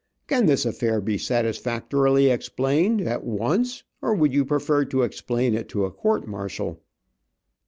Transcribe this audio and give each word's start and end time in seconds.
Can 0.25 0.47
this 0.47 0.65
affair 0.65 0.99
be 0.99 1.19
satisfactorily 1.19 2.31
explained, 2.31 3.01
at 3.01 3.23
once, 3.23 3.83
or 4.01 4.15
would 4.15 4.33
you 4.33 4.43
prefer 4.43 4.83
to 4.85 5.03
explain 5.03 5.53
it 5.53 5.69
to 5.69 5.85
a 5.85 5.91
court 5.91 6.27
martial?" 6.27 6.81